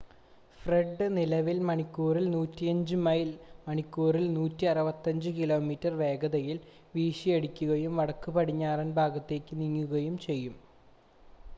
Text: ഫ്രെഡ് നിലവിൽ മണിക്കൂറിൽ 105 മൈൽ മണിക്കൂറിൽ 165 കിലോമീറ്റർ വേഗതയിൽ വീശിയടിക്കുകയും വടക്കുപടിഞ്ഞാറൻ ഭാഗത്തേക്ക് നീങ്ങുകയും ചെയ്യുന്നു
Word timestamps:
ഫ്രെഡ് 0.59 1.07
നിലവിൽ 1.15 1.57
മണിക്കൂറിൽ 1.67 2.25
105 2.31 2.71
മൈൽ 3.03 3.29
മണിക്കൂറിൽ 3.67 4.25
165 4.37 5.35
കിലോമീറ്റർ 5.37 5.93
വേഗതയിൽ 6.01 6.57
വീശിയടിക്കുകയും 6.95 7.95
വടക്കുപടിഞ്ഞാറൻ 7.99 8.91
ഭാഗത്തേക്ക് 8.99 9.61
നീങ്ങുകയും 9.61 10.17
ചെയ്യുന്നു 10.27 10.61